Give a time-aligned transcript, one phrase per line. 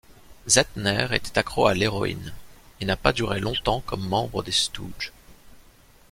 [0.47, 2.33] Zettner était accro à l'héroïne,
[2.79, 5.13] et n'a pas duré longtemps comme membre des Stooges.